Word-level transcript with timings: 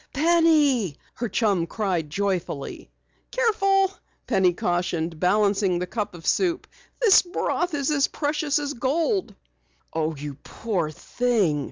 Penny!" 0.13 0.97
her 1.13 1.29
chum 1.29 1.67
cried 1.67 2.09
joyfully. 2.09 2.89
"Careful," 3.29 3.91
Penny 4.25 4.51
cautioned, 4.51 5.19
balancing 5.19 5.77
the 5.77 5.85
cup 5.85 6.15
of 6.15 6.25
soup. 6.25 6.65
"This 6.99 7.21
broth 7.21 7.75
is 7.75 7.91
as 7.91 8.07
precious 8.07 8.57
as 8.57 8.73
gold." 8.73 9.35
"Oh, 9.93 10.15
you 10.15 10.37
poor 10.43 10.89
thing!" 10.89 11.59